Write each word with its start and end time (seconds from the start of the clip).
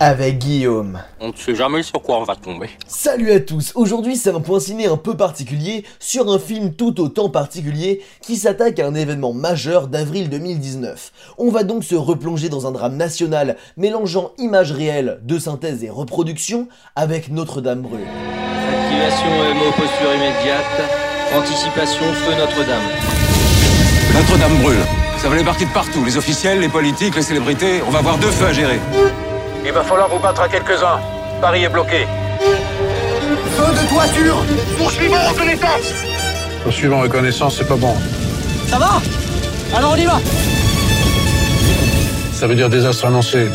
avec 0.00 0.38
Guillaume. 0.38 1.00
On 1.20 1.28
ne 1.28 1.36
sait 1.36 1.54
jamais 1.54 1.82
sur 1.82 2.00
quoi 2.02 2.18
on 2.18 2.24
va 2.24 2.36
tomber. 2.36 2.70
Salut 2.86 3.32
à 3.32 3.40
tous, 3.40 3.72
aujourd'hui 3.74 4.16
c'est 4.16 4.30
un 4.30 4.40
point 4.40 4.60
ciné 4.60 4.86
un 4.86 4.96
peu 4.96 5.16
particulier 5.16 5.84
sur 5.98 6.30
un 6.30 6.38
film 6.38 6.72
tout 6.74 7.00
autant 7.00 7.28
particulier 7.28 8.02
qui 8.22 8.36
s'attaque 8.36 8.78
à 8.78 8.86
un 8.86 8.94
événement 8.94 9.32
majeur 9.32 9.88
d'avril 9.88 10.30
2019. 10.30 11.12
On 11.38 11.50
va 11.50 11.64
donc 11.64 11.84
se 11.84 11.94
replonger 11.94 12.48
dans 12.48 12.66
un 12.66 12.72
drame 12.72 12.96
national 12.96 13.56
mélangeant 13.76 14.32
images 14.38 14.72
réelles, 14.72 15.20
de 15.22 15.38
synthèse 15.38 15.82
et 15.82 15.90
reproduction 15.90 16.68
avec 16.96 17.30
Notre-Dame 17.30 17.82
brûle. 17.82 18.06
Activation 18.70 19.26
MO 19.54 19.72
posture 19.72 20.14
immédiate. 20.14 20.64
Anticipation 21.34 22.04
feu 22.14 22.34
Notre-Dame. 22.38 22.82
Notre-Dame 24.14 24.62
brûle. 24.62 24.78
Ça 25.18 25.28
valait 25.28 25.44
partie 25.44 25.66
de 25.66 25.72
partout. 25.72 26.04
Les 26.04 26.16
officiels, 26.16 26.60
les 26.60 26.68
politiques, 26.68 27.16
les 27.16 27.22
célébrités. 27.22 27.82
On 27.86 27.90
va 27.90 27.98
avoir 27.98 28.18
deux 28.18 28.30
feux 28.30 28.46
à 28.46 28.52
gérer. 28.52 28.78
Il 29.68 29.74
va 29.74 29.82
falloir 29.82 30.08
vous 30.08 30.18
battre 30.18 30.40
à 30.40 30.48
quelques-uns. 30.48 30.98
Paris 31.42 31.64
est 31.64 31.68
bloqué. 31.68 32.06
Feu 32.40 33.66
de 33.70 33.88
toiture 33.90 34.36
Poursuivons 34.78 35.28
reconnaissance 35.28 35.92
Poursuivant 36.64 37.00
reconnaissance, 37.00 37.56
c'est 37.58 37.68
pas 37.68 37.76
bon. 37.76 37.94
Ça 38.66 38.78
va? 38.78 39.02
Alors 39.76 39.92
on 39.92 39.96
y 39.96 40.06
va 40.06 40.18
Ça 42.32 42.46
veut 42.46 42.54
dire 42.54 42.70
désastre 42.70 43.04
annoncé. 43.04 43.48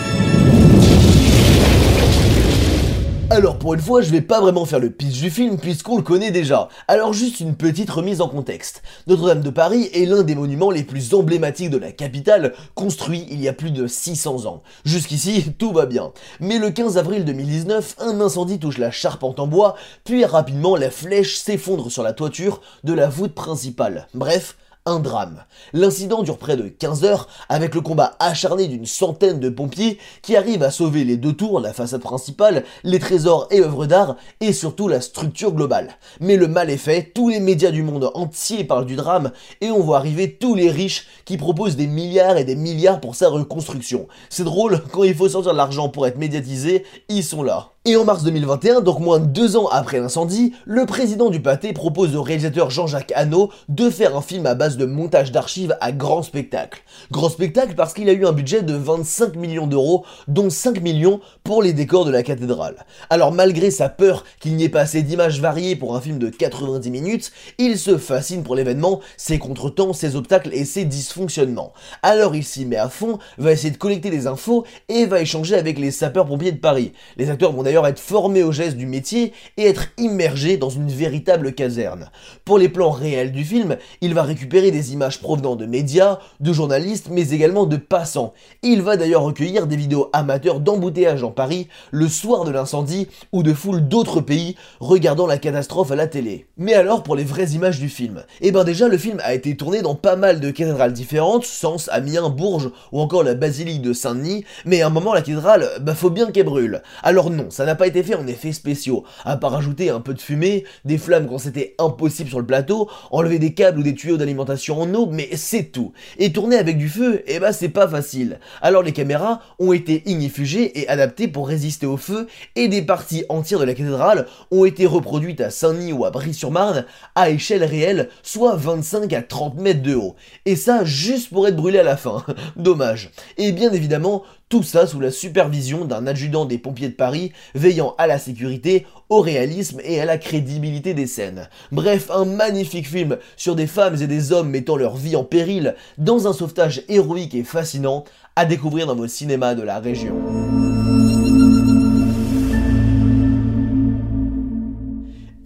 Alors 3.34 3.58
pour 3.58 3.74
une 3.74 3.80
fois, 3.80 4.04
je 4.04 4.12
vais 4.12 4.22
pas 4.22 4.40
vraiment 4.40 4.64
faire 4.64 4.78
le 4.78 4.92
pitch 4.92 5.20
du 5.20 5.32
film 5.32 5.58
puisqu'on 5.58 5.98
le 5.98 6.04
connaît 6.04 6.30
déjà. 6.30 6.70
Alors 6.88 7.14
juste 7.14 7.40
une 7.40 7.56
petite 7.56 7.90
remise 7.90 8.22
en 8.22 8.30
contexte. 8.30 8.84
Notre-Dame 9.08 9.42
de 9.42 9.50
Paris 9.50 9.90
est 9.92 10.06
l'un 10.06 10.22
des 10.22 10.36
monuments 10.36 10.70
les 10.70 10.84
plus 10.84 11.16
emblématiques 11.16 11.72
de 11.72 11.80
la 11.80 11.92
capitale, 11.92 12.54
construit 12.76 13.26
il 13.32 13.42
y 13.42 13.48
a 13.48 13.54
plus 13.54 13.72
de 13.72 13.88
600 13.88 14.46
ans. 14.46 14.62
Jusqu'ici, 14.86 15.52
tout 15.58 15.72
va 15.72 15.88
bien. 15.88 16.12
Mais 16.42 16.60
le 16.60 16.70
15 16.70 17.00
avril 17.00 17.26
2019, 17.26 17.96
un 18.02 18.22
incendie 18.22 18.60
touche 18.60 18.78
la 18.78 18.92
charpente 18.92 19.40
en 19.40 19.48
bois, 19.48 19.74
puis 20.04 20.26
rapidement 20.26 20.76
la 20.76 20.92
flèche 20.92 21.38
s'effondre 21.38 21.92
sur 21.92 22.04
la 22.04 22.14
toiture 22.14 22.62
de 22.84 22.94
la 22.94 23.10
voûte 23.10 23.34
principale. 23.34 24.08
Bref, 24.14 24.58
un 24.86 25.00
drame. 25.00 25.46
L'incident 25.72 26.24
dure 26.24 26.38
près 26.38 26.58
de 26.58 26.68
15 26.68 27.06
heures 27.06 27.28
avec 27.48 27.74
le 27.74 27.82
combat 27.82 28.16
acharné 28.20 28.68
d'une 28.68 28.86
centaine 28.86 29.40
de 29.40 29.50
pompiers 29.50 29.98
qui 30.22 30.36
arrivent 30.36 30.64
à 30.64 30.72
sauver 30.72 31.04
les 31.06 31.18
deux 31.18 31.34
tours, 31.34 31.60
la 31.60 31.74
façade 31.74 32.02
principale, 32.02 32.64
les 32.84 33.00
trésors 33.00 33.48
et 33.52 33.62
œuvres 33.62 33.86
d'art 33.86 34.18
et 34.42 34.52
surtout 34.52 34.88
la 34.88 35.02
structure 35.02 35.54
globale. 35.54 35.98
Mais 36.20 36.36
le 36.36 36.48
mal 36.48 36.70
est 36.70 36.78
fait, 36.78 37.12
tous 37.14 37.30
les 37.30 37.40
médias 37.40 37.72
du 37.72 37.84
monde 37.84 38.12
entier 38.14 38.64
parlent 38.64 38.86
du 38.86 38.96
drame 38.96 39.32
et 39.62 39.72
on 39.72 39.80
voit 39.80 39.98
arriver 39.98 40.34
tous 40.36 40.56
les 40.56 40.70
riches 40.70 41.08
qui 41.26 41.38
proposent 41.38 41.78
des 41.78 41.88
milliards 41.88 42.38
et 42.38 42.44
des 42.44 42.56
milliards 42.56 43.00
pour 43.00 43.16
sa 43.16 43.30
reconstruction. 43.30 44.08
C'est 44.30 44.44
drôle, 44.44 44.82
quand 44.92 45.04
il 45.04 45.16
faut 45.16 45.30
sortir 45.30 45.54
de 45.54 45.58
l'argent 45.58 45.90
pour 45.90 46.08
être 46.08 46.18
médiatisé, 46.18 46.86
ils 47.08 47.24
sont 47.24 47.44
là. 47.44 47.73
Et 47.86 47.98
en 47.98 48.06
mars 48.06 48.24
2021, 48.24 48.80
donc 48.80 49.02
moins 49.02 49.20
de 49.20 49.26
deux 49.26 49.58
ans 49.58 49.68
après 49.68 50.00
l'incendie, 50.00 50.54
le 50.64 50.86
président 50.86 51.30
du 51.30 51.42
pâté 51.42 51.74
propose 51.74 52.16
au 52.16 52.24
réalisateur 52.24 52.70
Jean-Jacques 52.70 53.12
Hano 53.14 53.52
de 53.68 53.90
faire 53.90 54.16
un 54.16 54.22
film 54.22 54.46
à 54.46 54.56
base 54.56 54.78
de 54.78 54.86
montage 54.86 55.34
d'archives 55.34 55.76
à 55.82 55.92
grand 55.92 56.24
spectacle. 56.24 56.82
Grand 57.12 57.28
spectacle 57.28 57.76
parce 57.76 57.94
qu'il 57.94 58.08
a 58.08 58.14
eu 58.14 58.26
un 58.26 58.32
budget 58.32 58.62
de 58.62 58.74
25 58.74 59.36
millions 59.36 59.68
d'euros, 59.68 60.06
dont 60.30 60.50
5 60.50 60.80
millions 60.80 61.20
pour 61.44 61.62
les 61.62 61.74
décors 61.74 62.06
de 62.06 62.12
la 62.12 62.24
cathédrale. 62.24 62.86
Alors 63.10 63.34
malgré 63.34 63.70
sa 63.70 63.90
peur 63.90 64.24
qu'il 64.40 64.56
n'y 64.56 64.64
ait 64.64 64.70
pas 64.70 64.80
assez 64.80 65.02
d'images 65.02 65.42
variées 65.42 65.76
pour 65.76 65.94
un 65.94 66.00
film 66.00 66.20
de 66.20 66.30
90 66.30 66.90
minutes, 66.90 67.34
il 67.58 67.78
se 67.78 67.98
fascine 67.98 68.44
pour 68.44 68.56
l'événement, 68.56 69.02
ses 69.18 69.40
contretemps, 69.40 69.92
ses 69.92 70.16
obstacles 70.16 70.54
et 70.54 70.64
ses 70.64 70.86
dysfonctionnements. 70.86 71.74
Alors 72.02 72.34
il 72.34 72.46
s'y 72.46 72.64
met 72.64 72.78
à 72.78 72.88
fond, 72.88 73.20
va 73.38 73.52
essayer 73.52 73.72
de 73.72 73.78
collecter 73.78 74.10
des 74.10 74.26
infos 74.26 74.64
et 74.88 75.06
va 75.06 75.20
échanger 75.20 75.56
avec 75.56 75.78
les 75.78 75.92
sapeurs-pompiers 75.92 76.54
de 76.54 76.60
Paris. 76.60 76.94
Les 77.18 77.30
acteurs 77.30 77.52
vont 77.52 77.73
d'ailleurs 77.74 77.88
être 77.88 78.00
formés 78.00 78.44
aux 78.44 78.52
gestes 78.52 78.78
du 78.78 78.86
métier 78.86 79.34
et 79.58 79.66
être 79.66 79.88
immergés 79.98 80.58
dans 80.58 80.70
une 80.70 80.90
véritable 80.90 81.54
caserne. 81.54 82.12
Pour 82.46 82.60
les 82.60 82.70
plans 82.70 82.92
réels 82.92 83.32
du 83.32 83.44
film, 83.44 83.78
il 84.02 84.14
va 84.14 84.22
récupérer 84.22 84.70
des 84.70 84.94
images 84.94 85.20
provenant 85.20 85.56
de 85.56 85.66
médias, 85.66 86.20
de 86.40 86.54
journalistes, 86.54 87.08
mais 87.10 87.32
également 87.32 87.66
de 87.66 87.78
passants. 87.78 88.36
Il 88.62 88.84
va 88.84 88.96
d'ailleurs 88.96 89.24
recueillir 89.24 89.66
des 89.66 89.76
vidéos 89.76 90.12
amateurs 90.14 90.60
d'embouteillage 90.60 91.24
en 91.24 91.32
Paris 91.32 91.68
le 91.90 92.08
soir 92.08 92.44
de 92.44 92.52
l'incendie 92.52 93.08
ou 93.32 93.42
de 93.42 93.56
foule 93.56 93.88
d'autres 93.88 94.22
pays 94.22 94.56
regardant 94.80 95.26
la 95.26 95.40
catastrophe 95.40 95.90
à 95.90 95.96
la 95.96 96.06
télé. 96.06 96.46
Mais 96.58 96.76
alors 96.76 97.02
pour 97.02 97.16
les 97.16 97.24
vraies 97.24 97.54
images 97.54 97.80
du 97.80 97.90
film 97.90 98.24
Eh 98.42 98.52
ben 98.52 98.64
déjà 98.64 98.88
le 98.88 99.00
film 99.00 99.20
a 99.24 99.34
été 99.34 99.58
tourné 99.58 99.82
dans 99.82 99.96
pas 99.96 100.16
mal 100.16 100.40
de 100.40 100.52
cathédrales 100.52 100.94
différentes, 100.94 101.46
Sens, 101.46 101.90
Amiens, 101.92 102.30
Bourges 102.30 102.70
ou 102.92 103.02
encore 103.02 103.24
la 103.24 103.34
basilique 103.34 103.82
de 103.82 103.94
Saint-Denis, 103.94 104.46
mais 104.64 104.84
à 104.84 104.88
un 104.88 104.92
moment 104.92 105.16
la 105.16 105.22
cathédrale, 105.22 105.68
bah 105.82 105.96
faut 105.96 106.12
bien 106.12 106.30
qu'elle 106.30 106.46
brûle. 106.46 106.84
Alors 107.02 107.32
non, 107.32 107.48
ça 107.50 107.63
n'a 107.66 107.76
pas 107.76 107.88
été 107.88 108.04
fait 108.04 108.16
en 108.16 108.28
effets 108.28 108.52
spéciaux, 108.52 109.04
à 109.26 109.38
part 109.38 109.52
rajouter 109.52 109.90
un 109.90 110.00
peu 110.00 110.14
de 110.14 110.22
fumée, 110.22 110.64
des 110.86 110.98
flammes 110.98 111.28
quand 111.28 111.38
c'était 111.38 111.76
impossible 111.80 112.30
sur 112.30 112.40
le 112.40 112.46
plateau, 112.46 112.90
enlever 113.12 113.40
des 113.40 113.54
câbles 113.54 113.80
ou 113.80 113.84
des 113.84 113.96
tuyaux 113.96 114.18
d'alimentation 114.18 114.82
en 114.82 114.94
eau, 114.94 115.08
mais 115.12 115.30
c'est 115.36 115.72
tout. 115.72 115.94
Et 116.18 116.32
tourner 116.32 116.58
avec 116.58 116.78
du 116.78 116.90
feu, 116.90 117.24
eh 117.28 117.40
ben 117.40 117.52
c'est 117.52 117.70
pas 117.70 117.88
facile. 117.88 118.40
Alors 118.62 118.84
les 118.84 118.94
caméras 118.94 119.42
ont 119.60 119.74
été 119.74 120.04
ignifugées 120.06 120.80
et 120.80 120.88
adaptées 120.88 121.28
pour 121.28 121.48
résister 121.48 121.86
au 121.86 121.98
feu, 121.98 122.28
et 122.56 122.68
des 122.68 122.82
parties 122.82 123.26
entières 123.30 123.60
de 123.60 123.66
la 123.66 123.74
cathédrale 123.74 124.26
ont 124.52 124.66
été 124.66 124.86
reproduites 124.86 125.42
à 125.42 125.50
Saint-Denis 125.50 125.94
ou 125.94 126.06
à 126.06 126.12
Brie-sur-Marne 126.12 126.86
à 127.16 127.30
échelle 127.30 127.64
réelle, 127.64 128.10
soit 128.22 128.56
25 128.56 129.12
à 129.14 129.22
30 129.22 129.60
mètres 129.60 129.82
de 129.82 129.96
haut. 129.96 130.16
Et 130.46 130.56
ça 130.56 130.84
juste 130.84 131.30
pour 131.30 131.48
être 131.48 131.56
brûlé 131.56 131.80
à 131.80 131.84
la 131.84 131.98
fin. 131.98 132.24
Dommage. 132.56 133.12
Et 133.38 133.52
bien 133.52 133.72
évidemment, 133.72 134.24
tout 134.54 134.62
ça 134.62 134.86
sous 134.86 135.00
la 135.00 135.10
supervision 135.10 135.84
d'un 135.84 136.06
adjudant 136.06 136.46
des 136.46 136.60
pompiers 136.60 136.90
de 136.90 136.94
Paris 136.94 137.32
veillant 137.56 137.96
à 137.98 138.06
la 138.06 138.20
sécurité, 138.20 138.86
au 139.10 139.20
réalisme 139.20 139.82
et 139.84 140.00
à 140.00 140.06
la 140.06 140.20
crédibilité 140.20 140.94
des 140.94 141.08
scènes. 141.08 141.50
Bref, 141.72 142.12
un 142.12 142.26
magnifique 142.26 142.88
film 142.88 143.18
sur 143.36 143.56
des 143.56 143.66
femmes 143.66 144.00
et 144.00 144.06
des 144.06 144.32
hommes 144.32 144.52
mettant 144.52 144.76
leur 144.76 144.96
vie 144.96 145.16
en 145.16 145.24
péril 145.24 145.74
dans 145.98 146.28
un 146.28 146.34
sauvetage 146.34 146.84
héroïque 146.88 147.34
et 147.34 147.44
fascinant 147.44 148.04
à 148.36 148.46
découvrir 148.46 148.86
dans 148.86 148.96
vos 148.96 149.08
cinémas 149.08 149.56
de 149.56 149.64
la 149.64 149.80
région. 149.80 150.73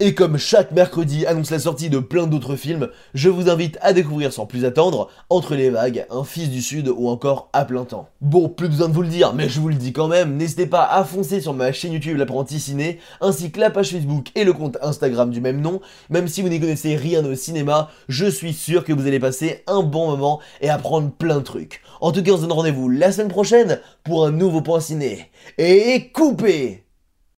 Et 0.08 0.14
comme 0.14 0.38
chaque 0.38 0.72
mercredi 0.72 1.26
annonce 1.26 1.50
la 1.50 1.58
sortie 1.58 1.90
de 1.90 1.98
plein 1.98 2.26
d'autres 2.26 2.56
films, 2.56 2.88
je 3.12 3.28
vous 3.28 3.50
invite 3.50 3.76
à 3.82 3.92
découvrir 3.92 4.32
sans 4.32 4.46
plus 4.46 4.64
attendre 4.64 5.10
Entre 5.28 5.54
les 5.54 5.68
vagues, 5.68 6.06
Un 6.08 6.24
fils 6.24 6.48
du 6.48 6.62
Sud 6.62 6.88
ou 6.88 7.08
encore 7.08 7.50
À 7.52 7.66
plein 7.66 7.84
temps. 7.84 8.08
Bon, 8.22 8.48
plus 8.48 8.70
besoin 8.70 8.88
de 8.88 8.94
vous 8.94 9.02
le 9.02 9.08
dire, 9.08 9.34
mais 9.34 9.50
je 9.50 9.60
vous 9.60 9.68
le 9.68 9.74
dis 9.74 9.92
quand 9.92 10.08
même, 10.08 10.38
n'hésitez 10.38 10.64
pas 10.64 10.84
à 10.84 11.04
foncer 11.04 11.42
sur 11.42 11.52
ma 11.52 11.72
chaîne 11.72 11.92
YouTube 11.92 12.16
L'apprenti 12.16 12.58
ciné, 12.58 13.00
ainsi 13.20 13.50
que 13.50 13.60
la 13.60 13.68
page 13.68 13.90
Facebook 13.90 14.28
et 14.34 14.44
le 14.44 14.54
compte 14.54 14.78
Instagram 14.80 15.28
du 15.28 15.42
même 15.42 15.60
nom. 15.60 15.82
Même 16.08 16.26
si 16.26 16.40
vous 16.40 16.48
n'y 16.48 16.58
connaissez 16.58 16.96
rien 16.96 17.22
au 17.26 17.34
cinéma, 17.34 17.90
je 18.08 18.24
suis 18.24 18.54
sûr 18.54 18.84
que 18.84 18.94
vous 18.94 19.06
allez 19.06 19.20
passer 19.20 19.62
un 19.66 19.82
bon 19.82 20.08
moment 20.08 20.40
et 20.62 20.70
apprendre 20.70 21.10
plein 21.10 21.36
de 21.36 21.44
trucs. 21.44 21.82
En 22.00 22.12
tout 22.12 22.22
cas, 22.22 22.32
on 22.32 22.36
se 22.36 22.40
donne 22.40 22.52
rendez-vous 22.52 22.88
la 22.88 23.12
semaine 23.12 23.28
prochaine 23.28 23.78
pour 24.04 24.24
un 24.24 24.30
nouveau 24.30 24.62
point 24.62 24.80
ciné. 24.80 25.30
Et 25.58 26.10
coupez 26.14 26.87